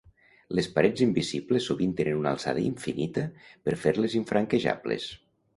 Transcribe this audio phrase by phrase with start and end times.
[0.59, 3.29] Les parets invisibles sovint tenen una alçada infinita
[3.69, 5.11] per fer-les infranquejables.